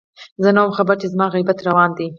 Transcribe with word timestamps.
زه 0.43 0.49
نه 0.55 0.61
وم 0.63 0.71
خبر 0.77 0.95
چې 1.01 1.07
زما 1.13 1.25
غيبت 1.33 1.59
روان 1.67 1.89
دی 1.97 2.07